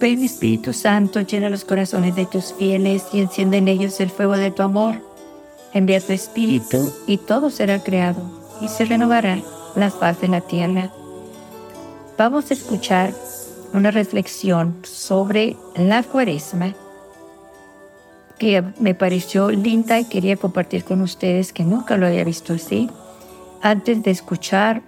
Ven 0.00 0.22
Espíritu 0.22 0.72
Santo, 0.72 1.20
llena 1.20 1.48
los 1.48 1.64
corazones 1.64 2.14
de 2.16 2.26
tus 2.26 2.52
fieles 2.52 3.04
y 3.12 3.20
enciende 3.20 3.58
en 3.58 3.68
ellos 3.68 4.00
el 4.00 4.10
fuego 4.10 4.36
de 4.36 4.50
tu 4.50 4.62
amor. 4.62 4.96
Envía 5.72 6.00
tu 6.00 6.12
Espíritu 6.12 6.92
y 7.06 7.18
todo 7.18 7.50
será 7.50 7.82
creado 7.82 8.22
y 8.60 8.68
se 8.68 8.84
renovará 8.84 9.38
la 9.76 9.90
faz 9.90 10.20
de 10.20 10.28
la 10.28 10.40
tierra. 10.40 10.90
Vamos 12.16 12.50
a 12.50 12.54
escuchar 12.54 13.12
una 13.72 13.90
reflexión 13.90 14.76
sobre 14.82 15.56
la 15.76 16.02
cuaresma 16.02 16.74
que 18.38 18.62
me 18.78 18.94
pareció 18.94 19.50
linda 19.50 19.98
y 19.98 20.04
quería 20.04 20.36
compartir 20.36 20.84
con 20.84 21.00
ustedes 21.00 21.52
que 21.52 21.64
nunca 21.64 21.96
lo 21.96 22.06
había 22.06 22.24
visto 22.24 22.52
así. 22.52 22.90
Antes 23.62 24.02
de 24.02 24.10
escuchar 24.10 24.82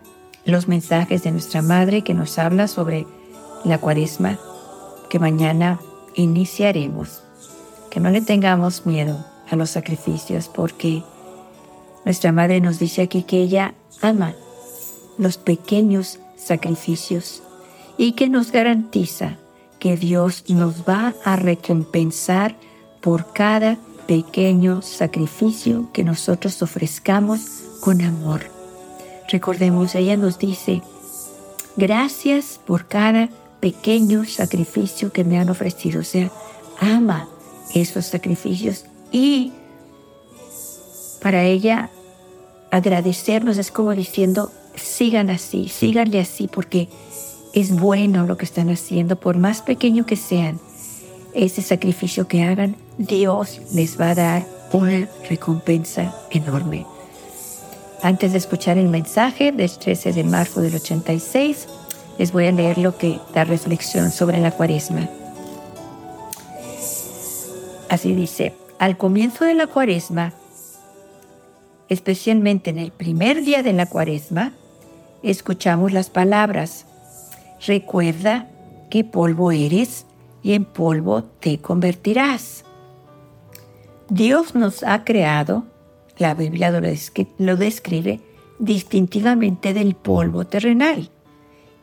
los 0.45 0.69
mensajes 0.69 1.23
de 1.23 1.33
nuestra 1.33 1.63
madre 1.63 2.03
que 2.03 2.15
nos 2.15 2.39
habla 2.39 2.69
sobre 2.69 3.07
la 3.67 3.79
cuaresma 3.79 4.39
que 5.09 5.19
mañana 5.19 5.81
iniciaremos, 6.15 7.23
que 7.91 8.01
no 8.01 8.11
le 8.11 8.21
tengamos 8.21 8.87
miedo 8.87 9.25
a 9.51 9.57
los 9.57 9.71
sacrificios 9.71 10.49
porque 10.49 11.03
nuestra 12.05 12.33
madre 12.33 12.61
nos 12.61 12.79
dice 12.79 13.03
aquí 13.03 13.23
que 13.25 13.43
ella 13.43 13.75
ama 14.03 14.35
los 15.19 15.39
pequeños 15.39 16.19
sacrificios 16.37 17.43
y 17.99 18.13
que 18.13 18.29
nos 18.29 18.53
garantiza 18.53 19.37
que 19.79 19.97
Dios 19.97 20.45
nos 20.49 20.89
va 20.89 21.15
a 21.25 21.37
recompensar 21.37 22.57
por 23.01 23.33
cada 23.33 23.79
pequeño 24.07 24.83
sacrificio 24.83 25.91
que 25.93 26.05
nosotros 26.05 26.63
ofrezcamos 26.63 27.41
con 27.81 28.01
amor. 28.03 28.43
Recordemos, 29.29 29.95
ella 29.95 30.17
nos 30.17 30.39
dice, 30.39 30.83
gracias 31.77 32.61
por 32.65 32.87
cada 32.87 33.29
pequeño 33.61 34.25
sacrificio 34.25 35.13
que 35.13 35.25
me 35.25 35.39
han 35.39 35.51
ofrecido. 35.51 36.01
O 36.01 36.05
sea, 36.05 36.31
ama 36.81 37.29
esos 37.75 38.07
sacrificios 38.07 38.85
y 39.11 39.53
para 41.21 41.45
ella 41.45 41.91
agradecernos 42.71 43.59
es 43.59 43.71
como 43.71 43.95
diciendo, 43.95 44.53
sigan 44.75 45.31
así, 45.31 45.69
síganle 45.69 46.21
así 46.21 46.49
porque 46.49 46.89
es 47.53 47.73
bueno 47.73 48.27
lo 48.27 48.37
que 48.37 48.45
están 48.45 48.69
haciendo, 48.71 49.17
por 49.17 49.37
más 49.39 49.63
pequeño 49.63 50.05
que 50.05 50.17
sean. 50.17 50.61
Ese 51.35 51.63
sacrificio 51.63 52.29
que 52.29 52.43
hagan, 52.43 52.77
Dios 52.99 53.61
les 53.73 53.99
va 54.01 54.11
a 54.11 54.15
dar 54.15 54.47
una 54.73 55.09
recompensa 55.29 56.15
enorme. 56.31 56.87
Antes 58.03 58.33
de 58.33 58.39
escuchar 58.39 58.79
el 58.79 58.89
mensaje 58.89 59.53
del 59.53 59.71
13 59.71 60.13
de 60.13 60.25
marzo 60.25 60.61
del 60.61 60.75
86, 60.75 61.67
les 62.19 62.33
voy 62.33 62.47
a 62.47 62.53
leer 62.53 62.79
lo 62.79 62.97
que 62.97 63.21
da 63.35 63.45
reflexión 63.45 64.11
sobre 64.11 64.39
la 64.39 64.51
cuaresma. 64.51 65.09
Así 67.89 68.15
dice, 68.15 68.55
al 68.79 68.97
comienzo 68.97 69.45
de 69.45 69.55
la 69.55 69.67
cuaresma, 69.67 70.33
especialmente 71.89 72.71
en 72.71 72.79
el 72.79 72.91
primer 72.91 73.45
día 73.45 73.63
de 73.63 73.73
la 73.73 73.87
cuaresma, 73.87 74.53
escuchamos 75.23 75.93
las 75.93 76.11
palabras, 76.11 76.87
recuerda 77.67 78.49
que 78.91 79.05
polvo 79.05 79.53
eres 79.53 80.07
y 80.43 80.55
en 80.55 80.65
polvo 80.65 81.23
te 81.23 81.59
convertirás. 81.59 82.65
Dios 84.09 84.55
nos 84.55 84.83
ha 84.83 85.05
creado, 85.05 85.65
la 86.19 86.35
Biblia 86.35 86.71
lo 86.71 87.57
describe, 87.57 88.21
distintivamente 88.59 89.75
del 89.75 89.95
polvo 89.95 90.47
terrenal 90.47 91.11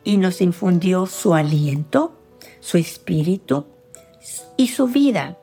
y 0.04 0.18
nos 0.18 0.40
infundió 0.40 1.06
su 1.06 1.34
aliento, 1.34 2.12
su 2.60 2.76
espíritu 2.78 3.66
y 4.56 4.68
su 4.68 4.86
vida. 4.86 5.38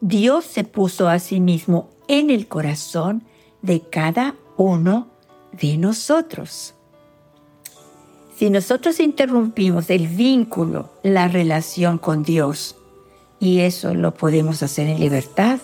Dios 0.00 0.44
se 0.44 0.64
puso 0.64 1.08
a 1.08 1.18
sí 1.18 1.40
mismo 1.40 1.90
en 2.06 2.30
el 2.30 2.46
corazón 2.46 3.24
de 3.62 3.80
cada 3.80 4.36
uno 4.56 5.08
de 5.52 5.76
nosotros. 5.78 6.74
Si 8.36 8.50
nosotros 8.50 9.00
interrumpimos 9.00 9.88
el 9.88 10.08
vínculo, 10.08 10.90
la 11.02 11.26
relación 11.26 11.96
con 11.96 12.22
Dios, 12.22 12.76
y 13.40 13.60
eso 13.60 13.94
lo 13.94 14.14
podemos 14.14 14.62
hacer 14.62 14.86
en 14.88 15.00
libertad, 15.00 15.58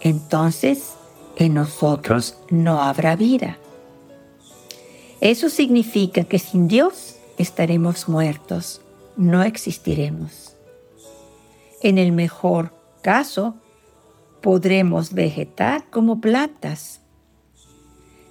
entonces 0.00 0.94
en 1.36 1.54
nosotros 1.54 2.36
no 2.50 2.82
habrá 2.82 3.16
vida. 3.16 3.58
Eso 5.24 5.48
significa 5.48 6.24
que 6.24 6.38
sin 6.38 6.68
Dios 6.68 7.16
estaremos 7.38 8.10
muertos, 8.10 8.82
no 9.16 9.42
existiremos. 9.42 10.54
En 11.80 11.96
el 11.96 12.12
mejor 12.12 12.74
caso, 13.00 13.54
podremos 14.42 15.14
vegetar 15.14 15.88
como 15.88 16.20
plantas. 16.20 17.00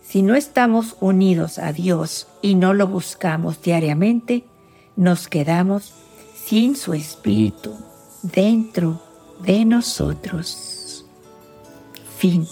Si 0.03 0.21
no 0.21 0.35
estamos 0.35 0.95
unidos 0.99 1.57
a 1.57 1.73
Dios 1.73 2.27
y 2.43 2.53
no 2.53 2.75
lo 2.75 2.85
buscamos 2.85 3.59
diariamente, 3.59 4.43
nos 4.95 5.27
quedamos 5.27 5.95
sin 6.45 6.75
su 6.75 6.93
espíritu 6.93 7.73
dentro 8.21 9.01
de 9.41 9.65
nosotros. 9.65 11.05
Fin 12.19 12.47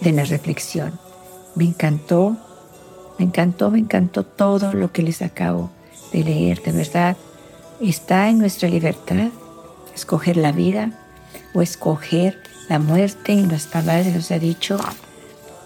de 0.00 0.10
la 0.10 0.24
reflexión. 0.24 0.98
Me 1.54 1.66
encantó 1.66 2.36
me 3.18 3.24
encantó, 3.24 3.70
me 3.70 3.78
encantó 3.78 4.24
todo 4.24 4.72
lo 4.72 4.92
que 4.92 5.02
les 5.02 5.22
acabo 5.22 5.70
de 6.12 6.24
leer. 6.24 6.62
De 6.62 6.72
verdad, 6.72 7.16
está 7.80 8.28
en 8.28 8.38
nuestra 8.38 8.68
libertad 8.68 9.28
escoger 9.94 10.36
la 10.36 10.52
vida 10.52 10.92
o 11.54 11.62
escoger 11.62 12.38
la 12.68 12.78
muerte. 12.78 13.32
En 13.32 13.48
las 13.48 13.66
palabras 13.66 14.06
nos 14.14 14.30
ha 14.30 14.38
dicho 14.38 14.78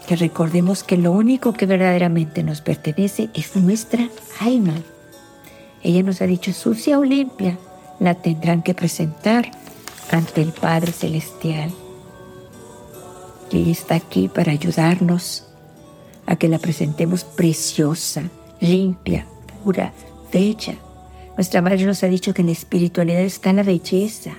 que 0.06 0.16
recordemos 0.16 0.84
que 0.84 0.96
lo 0.96 1.12
único 1.12 1.52
que 1.52 1.66
verdaderamente 1.66 2.42
nos 2.42 2.60
pertenece 2.60 3.30
es 3.34 3.56
nuestra 3.56 4.08
alma. 4.40 4.74
Ella 5.82 6.02
nos 6.02 6.20
ha 6.22 6.26
dicho 6.26 6.52
sucia 6.52 6.98
o 6.98 7.04
limpia, 7.04 7.58
la 7.98 8.14
tendrán 8.14 8.62
que 8.62 8.74
presentar 8.74 9.50
ante 10.10 10.42
el 10.42 10.52
Padre 10.52 10.92
Celestial. 10.92 11.70
Y 13.50 13.70
está 13.70 13.96
aquí 13.96 14.28
para 14.28 14.52
ayudarnos 14.52 15.49
a 16.30 16.36
que 16.36 16.48
la 16.48 16.60
presentemos 16.60 17.24
preciosa, 17.24 18.22
limpia, 18.60 19.26
pura, 19.64 19.92
bella. 20.32 20.76
Nuestra 21.36 21.60
madre 21.60 21.84
nos 21.84 22.04
ha 22.04 22.06
dicho 22.06 22.32
que 22.32 22.42
en 22.42 22.46
la 22.46 22.52
espiritualidad 22.52 23.22
está 23.22 23.52
la 23.52 23.64
belleza. 23.64 24.36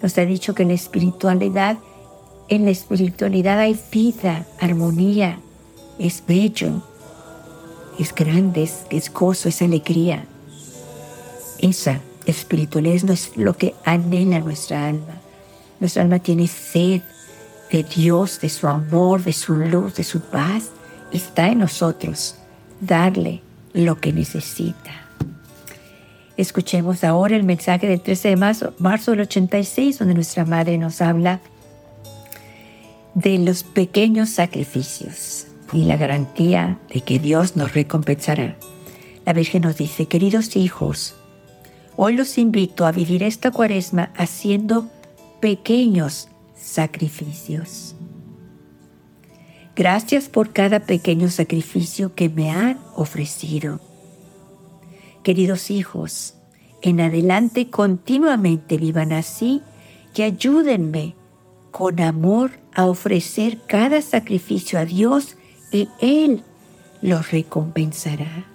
Nos 0.00 0.16
ha 0.18 0.24
dicho 0.24 0.54
que 0.54 0.62
en 0.62 0.68
la 0.68 0.74
espiritualidad, 0.74 1.78
en 2.48 2.64
la 2.64 2.70
espiritualidad 2.70 3.58
hay 3.58 3.76
vida, 3.90 4.46
armonía, 4.60 5.40
es 5.98 6.22
bello, 6.24 6.80
es 7.98 8.14
grande, 8.14 8.70
es, 8.90 9.12
gozo, 9.12 9.48
es 9.48 9.62
alegría. 9.62 10.26
Esa 11.58 12.00
espiritualidad 12.24 13.10
es 13.10 13.36
lo 13.36 13.56
que 13.56 13.74
anhela 13.84 14.38
nuestra 14.38 14.86
alma. 14.86 15.20
Nuestra 15.80 16.02
alma 16.02 16.20
tiene 16.20 16.46
sed 16.46 17.02
de 17.72 17.82
Dios, 17.82 18.38
de 18.40 18.50
su 18.50 18.68
amor, 18.68 19.24
de 19.24 19.32
su 19.32 19.56
luz, 19.56 19.94
de 19.94 20.04
su 20.04 20.20
paz, 20.20 20.70
está 21.10 21.48
en 21.48 21.60
nosotros. 21.60 22.36
Darle 22.80 23.40
lo 23.72 23.98
que 23.98 24.12
necesita. 24.12 24.92
Escuchemos 26.36 27.02
ahora 27.02 27.34
el 27.34 27.44
mensaje 27.44 27.86
del 27.88 28.00
13 28.00 28.28
de 28.28 28.36
marzo, 28.36 28.74
marzo 28.78 29.12
del 29.12 29.22
86, 29.22 29.98
donde 29.98 30.14
nuestra 30.14 30.44
madre 30.44 30.76
nos 30.76 31.00
habla 31.00 31.40
de 33.14 33.38
los 33.38 33.62
pequeños 33.62 34.28
sacrificios 34.30 35.46
y 35.72 35.84
la 35.84 35.96
garantía 35.96 36.78
de 36.92 37.00
que 37.00 37.18
Dios 37.18 37.56
nos 37.56 37.72
recompensará. 37.72 38.56
La 39.24 39.32
Virgen 39.32 39.62
nos 39.62 39.76
dice, 39.76 40.06
queridos 40.06 40.56
hijos, 40.56 41.14
hoy 41.96 42.16
los 42.16 42.36
invito 42.36 42.84
a 42.84 42.92
vivir 42.92 43.22
esta 43.22 43.50
cuaresma 43.50 44.10
haciendo 44.16 44.90
pequeños 45.40 46.28
sacrificios. 46.62 47.94
Gracias 49.74 50.28
por 50.28 50.52
cada 50.52 50.80
pequeño 50.80 51.28
sacrificio 51.28 52.14
que 52.14 52.28
me 52.28 52.50
han 52.50 52.78
ofrecido. 52.94 53.80
Queridos 55.22 55.70
hijos, 55.70 56.34
en 56.82 57.00
adelante 57.00 57.70
continuamente 57.70 58.76
vivan 58.76 59.12
así 59.12 59.62
y 60.14 60.22
ayúdenme 60.22 61.14
con 61.70 62.00
amor 62.00 62.50
a 62.74 62.86
ofrecer 62.86 63.58
cada 63.66 64.02
sacrificio 64.02 64.78
a 64.78 64.84
Dios 64.84 65.36
y 65.70 65.88
Él 66.00 66.42
los 67.00 67.30
recompensará. 67.30 68.46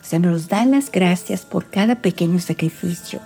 O 0.00 0.04
sea, 0.04 0.20
nos 0.20 0.48
da 0.48 0.64
las 0.64 0.90
gracias 0.90 1.44
por 1.44 1.68
cada 1.68 2.00
pequeño 2.00 2.38
sacrificio. 2.38 3.20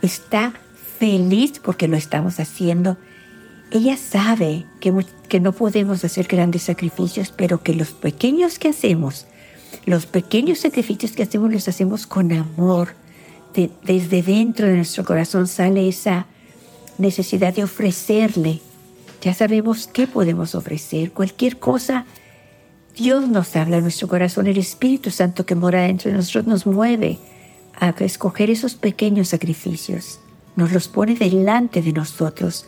Está 0.00 0.54
feliz 0.98 1.58
porque 1.58 1.88
lo 1.88 1.96
estamos 1.96 2.38
haciendo 2.38 2.96
ella 3.72 3.96
sabe 3.96 4.66
que, 4.80 4.92
que 5.28 5.40
no 5.40 5.52
podemos 5.52 6.04
hacer 6.04 6.26
grandes 6.26 6.62
sacrificios, 6.64 7.32
pero 7.34 7.62
que 7.62 7.74
los 7.74 7.92
pequeños 7.92 8.58
que 8.58 8.68
hacemos, 8.68 9.26
los 9.86 10.04
pequeños 10.04 10.58
sacrificios 10.58 11.12
que 11.12 11.22
hacemos 11.22 11.50
los 11.50 11.68
hacemos 11.68 12.06
con 12.06 12.32
amor, 12.32 12.94
desde 13.54 14.22
dentro 14.22 14.66
de 14.66 14.76
nuestro 14.76 15.04
corazón 15.04 15.46
sale 15.46 15.88
esa 15.88 16.26
necesidad 16.98 17.54
de 17.54 17.64
ofrecerle. 17.64 18.60
Ya 19.22 19.34
sabemos 19.34 19.86
qué 19.86 20.06
podemos 20.06 20.54
ofrecer. 20.54 21.12
Cualquier 21.12 21.58
cosa, 21.58 22.04
Dios 22.96 23.28
nos 23.28 23.56
habla 23.56 23.78
en 23.78 23.84
nuestro 23.84 24.08
corazón. 24.08 24.46
El 24.46 24.58
Espíritu 24.58 25.10
Santo 25.10 25.46
que 25.46 25.54
mora 25.54 25.82
dentro 25.82 26.10
de 26.10 26.16
nosotros 26.16 26.46
nos 26.46 26.66
mueve 26.66 27.18
a 27.78 27.90
escoger 28.00 28.50
esos 28.50 28.74
pequeños 28.74 29.28
sacrificios. 29.28 30.20
Nos 30.56 30.72
los 30.72 30.88
pone 30.88 31.14
delante 31.14 31.80
de 31.80 31.92
nosotros 31.92 32.66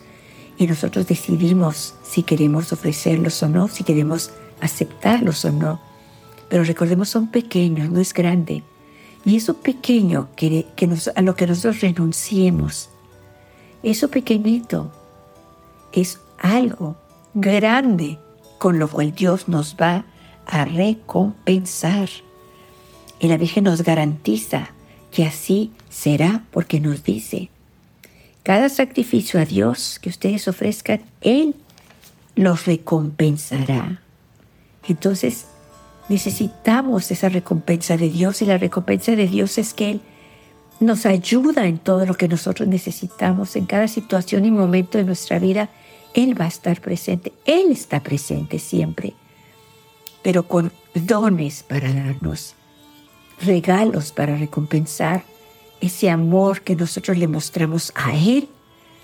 y 0.57 0.67
nosotros 0.67 1.07
decidimos 1.07 1.95
si 2.03 2.23
queremos 2.23 2.71
ofrecerlos 2.71 3.41
o 3.43 3.49
no, 3.49 3.67
si 3.67 3.83
queremos 3.83 4.31
aceptarlos 4.61 5.43
o 5.45 5.51
no. 5.51 5.79
Pero 6.49 6.63
recordemos, 6.63 7.09
son 7.09 7.27
pequeños, 7.29 7.89
no 7.89 7.99
es 7.99 8.13
grande. 8.13 8.63
Y 9.25 9.37
eso 9.37 9.55
pequeño 9.55 10.29
que, 10.35 10.67
que 10.75 10.87
nos, 10.87 11.09
a 11.09 11.21
lo 11.21 11.35
que 11.35 11.47
nosotros 11.47 11.81
renunciemos, 11.81 12.89
eso 13.83 14.09
pequeñito 14.09 14.91
es 15.91 16.19
algo 16.39 16.95
grande 17.33 18.19
con 18.57 18.79
lo 18.79 18.87
cual 18.87 19.13
Dios 19.13 19.47
nos 19.47 19.75
va 19.75 20.05
a 20.45 20.65
recompensar. 20.65 22.09
Y 23.19 23.27
la 23.27 23.37
Virgen 23.37 23.65
nos 23.65 23.83
garantiza 23.83 24.69
que 25.11 25.25
así 25.25 25.71
será 25.89 26.43
porque 26.51 26.79
nos 26.79 27.03
dice, 27.03 27.49
cada 28.45 28.69
sacrificio 28.69 29.39
a 29.41 29.45
Dios 29.45 29.97
que 29.99 30.09
ustedes 30.09 30.47
ofrezcan, 30.47 31.01
Él 31.19 31.55
los 32.35 32.67
recompensará. 32.67 33.99
Entonces, 34.87 35.47
necesitamos 36.09 37.09
esa 37.09 37.29
recompensa 37.29 37.97
de 37.97 38.07
Dios 38.07 38.43
y 38.43 38.45
la 38.45 38.59
recompensa 38.59 39.15
de 39.15 39.27
Dios 39.27 39.57
es 39.57 39.73
que 39.73 39.89
Él 39.89 40.01
nos 40.79 41.07
ayuda 41.07 41.65
en 41.65 41.79
todo 41.79 42.05
lo 42.05 42.13
que 42.13 42.27
nosotros 42.27 42.69
necesitamos, 42.69 43.55
en 43.55 43.65
cada 43.65 43.87
situación 43.87 44.45
y 44.45 44.51
momento 44.51 44.99
de 44.99 45.05
nuestra 45.05 45.39
vida. 45.39 45.71
Él 46.13 46.39
va 46.39 46.45
a 46.45 46.49
estar 46.49 46.79
presente, 46.81 47.33
Él 47.45 47.71
está 47.71 48.03
presente 48.03 48.59
siempre, 48.59 49.15
pero 50.21 50.47
con 50.47 50.71
dones 50.93 51.63
para 51.63 51.91
darnos, 51.91 52.53
regalos 53.41 54.11
para 54.11 54.37
recompensar 54.37 55.23
ese 55.81 56.09
amor 56.09 56.61
que 56.61 56.75
nosotros 56.75 57.17
le 57.17 57.27
mostramos 57.27 57.91
a 57.95 58.15
Él 58.15 58.47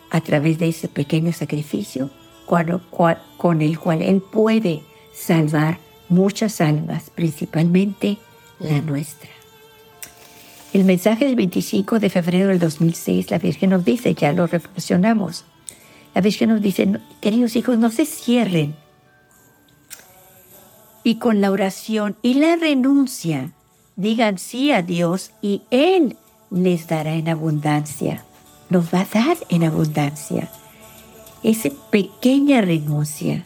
a 0.10 0.22
través 0.22 0.60
de 0.60 0.70
ese 0.70 0.88
pequeño 0.88 1.32
sacrificio 1.34 2.10
con 2.46 3.62
el 3.62 3.80
cual 3.80 4.02
Él 4.02 4.22
puede 4.22 4.84
salvar 5.14 5.80
muchas 6.10 6.60
almas, 6.60 7.10
principalmente 7.10 8.18
la 8.60 8.82
nuestra. 8.82 9.30
El 10.74 10.84
mensaje 10.84 11.26
del 11.26 11.36
25 11.36 12.00
de 12.00 12.10
febrero 12.10 12.48
del 12.50 12.60
2006, 12.60 13.32
la 13.32 13.40
Virgen 13.40 13.70
nos 13.72 13.86
dice, 13.86 14.14
ya 14.14 14.34
lo 14.34 14.48
reflexionamos, 14.48 15.46
la 16.14 16.22
Virgen 16.22 16.50
nos 16.50 16.62
dice, 16.62 17.00
queridos 17.22 17.56
hijos, 17.56 17.78
no 17.78 17.90
se 17.90 18.06
cierren. 18.06 18.76
Y 21.04 21.16
con 21.16 21.42
la 21.42 21.52
oración 21.52 22.18
y 22.22 22.36
la 22.36 22.58
renuncia, 22.58 23.52
digan 23.96 24.38
sí 24.38 24.72
a 24.72 24.82
Dios 24.82 25.32
y 25.42 25.64
Él 25.72 26.18
les 26.52 26.88
dará 26.88 27.14
en 27.14 27.30
abundancia. 27.30 28.24
Nos 28.70 28.94
va 28.94 29.02
a 29.02 29.08
dar 29.12 29.38
en 29.50 29.64
abundancia. 29.64 30.50
Esa 31.44 31.70
pequeña 31.90 32.62
renuncia 32.62 33.46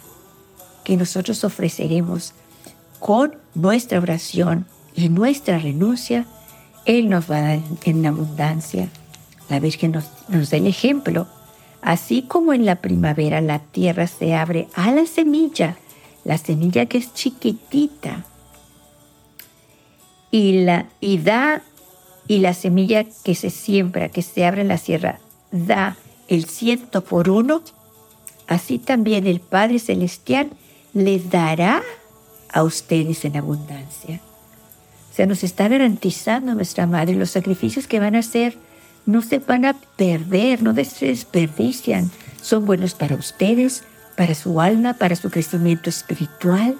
que 0.83 0.97
nosotros 0.97 1.43
ofreceremos 1.43 2.33
con 2.99 3.35
nuestra 3.53 3.99
oración 3.99 4.65
y 4.95 5.09
nuestra 5.09 5.59
renuncia, 5.59 6.25
Él 6.85 7.09
nos 7.09 7.29
va 7.29 7.37
a 7.37 7.41
dar 7.41 7.59
en 7.83 8.05
abundancia. 8.05 8.89
La 9.49 9.59
Virgen 9.59 9.91
nos, 9.91 10.05
nos 10.27 10.49
da 10.49 10.57
el 10.57 10.67
ejemplo. 10.67 11.27
Así 11.81 12.23
como 12.23 12.53
en 12.53 12.65
la 12.65 12.77
primavera 12.77 13.41
la 13.41 13.59
tierra 13.59 14.07
se 14.07 14.33
abre 14.33 14.67
a 14.73 14.91
la 14.91 15.05
semilla, 15.05 15.77
la 16.23 16.37
semilla 16.37 16.87
que 16.87 16.97
es 16.97 17.13
chiquitita, 17.13 18.25
y, 20.31 20.63
la, 20.63 20.87
y 20.99 21.19
da 21.19 21.61
y 22.27 22.39
la 22.39 22.53
semilla 22.53 23.05
que 23.23 23.35
se 23.35 23.49
siembra, 23.49 24.09
que 24.09 24.21
se 24.21 24.45
abre 24.45 24.61
en 24.61 24.67
la 24.67 24.77
sierra, 24.77 25.19
da 25.51 25.97
el 26.27 26.45
ciento 26.45 27.03
por 27.03 27.29
uno, 27.29 27.61
así 28.47 28.79
también 28.79 29.27
el 29.27 29.39
Padre 29.39 29.79
Celestial 29.79 30.49
les 30.93 31.29
dará 31.29 31.83
a 32.51 32.63
ustedes 32.63 33.25
en 33.25 33.37
abundancia. 33.37 34.21
O 35.11 35.15
sea, 35.15 35.27
nos 35.27 35.43
está 35.43 35.67
garantizando 35.67 36.55
nuestra 36.55 36.87
Madre 36.87 37.15
los 37.15 37.31
sacrificios 37.31 37.87
que 37.87 37.99
van 37.99 38.15
a 38.15 38.19
hacer 38.19 38.57
no 39.05 39.21
se 39.21 39.39
van 39.39 39.65
a 39.65 39.73
perder, 39.73 40.63
no 40.63 40.73
se 40.83 41.07
desperdician. 41.07 42.09
Son 42.41 42.65
buenos 42.65 42.93
para 42.93 43.15
ustedes, 43.15 43.83
para 44.17 44.33
su 44.35 44.59
alma, 44.61 44.93
para 44.93 45.15
su 45.15 45.29
crecimiento 45.29 45.89
espiritual, 45.89 46.75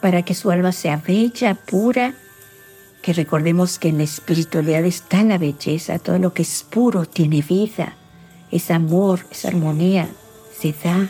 para 0.00 0.22
que 0.22 0.34
su 0.34 0.50
alma 0.50 0.72
sea 0.72 0.96
bella, 0.96 1.54
pura 1.54 2.14
que 3.06 3.12
recordemos 3.12 3.78
que 3.78 3.90
en 3.90 3.98
la 3.98 4.02
espiritualidad 4.02 4.84
está 4.84 5.22
la 5.22 5.38
belleza, 5.38 6.00
todo 6.00 6.18
lo 6.18 6.34
que 6.34 6.42
es 6.42 6.64
puro 6.68 7.06
tiene 7.06 7.40
vida, 7.40 7.94
es 8.50 8.68
amor, 8.72 9.20
es 9.30 9.44
armonía, 9.44 10.08
se 10.60 10.72
da. 10.72 11.08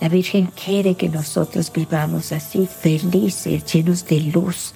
La 0.00 0.08
Virgen 0.08 0.46
quiere 0.46 0.94
que 0.94 1.10
nosotros 1.10 1.70
vivamos 1.70 2.32
así, 2.32 2.66
felices, 2.66 3.70
llenos 3.70 4.06
de 4.06 4.20
luz, 4.20 4.72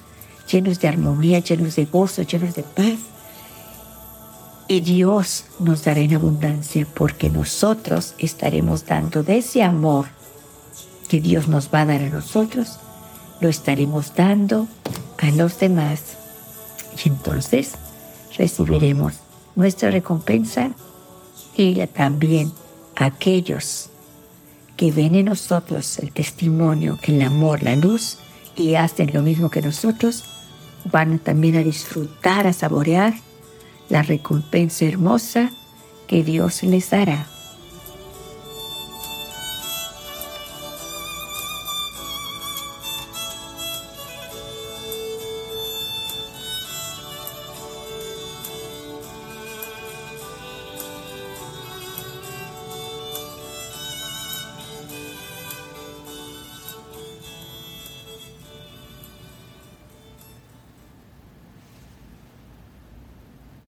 llenos 0.46 0.78
de 0.78 0.88
armonía, 0.88 1.38
llenos 1.38 1.74
de 1.76 1.86
gozo, 1.86 2.20
llenos 2.20 2.54
de 2.54 2.62
paz. 2.62 2.98
Y 4.68 4.80
Dios 4.80 5.46
nos 5.58 5.84
dará 5.84 6.00
en 6.00 6.16
abundancia 6.16 6.86
porque 6.92 7.30
nosotros 7.30 8.14
estaremos 8.18 8.84
dando 8.84 9.22
de 9.22 9.38
ese 9.38 9.62
amor 9.62 10.04
que 11.08 11.18
Dios 11.22 11.48
nos 11.48 11.72
va 11.72 11.80
a 11.80 11.86
dar 11.86 12.02
a 12.02 12.10
nosotros, 12.10 12.78
lo 13.40 13.48
estaremos 13.48 14.14
dando 14.14 14.68
a 15.18 15.30
los 15.30 15.58
demás. 15.58 16.16
Y 17.02 17.08
entonces 17.08 17.72
recibiremos 18.36 19.14
nuestra 19.54 19.90
recompensa 19.90 20.70
y 21.56 21.84
también 21.86 22.52
aquellos 22.94 23.90
que 24.76 24.92
ven 24.92 25.14
en 25.14 25.26
nosotros 25.26 25.98
el 25.98 26.12
testimonio, 26.12 26.98
el 27.02 27.22
amor, 27.22 27.62
la 27.62 27.76
luz 27.76 28.18
y 28.54 28.74
hacen 28.74 29.10
lo 29.12 29.22
mismo 29.22 29.50
que 29.50 29.62
nosotros, 29.62 30.24
van 30.84 31.18
también 31.18 31.56
a 31.56 31.62
disfrutar, 31.62 32.46
a 32.46 32.52
saborear 32.52 33.14
la 33.88 34.02
recompensa 34.02 34.84
hermosa 34.84 35.50
que 36.06 36.22
Dios 36.22 36.62
les 36.62 36.90
dará. 36.90 37.26